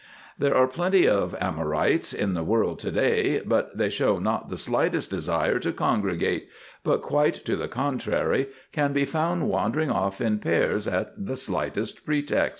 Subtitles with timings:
[0.39, 4.57] There are plenty of Amourites in the world to day, but they show not the
[4.57, 6.49] slightest desire to congregate,
[6.83, 12.03] but, quite to the contrary, can be found wandering off in pairs at the slightest
[12.03, 12.49] pretext.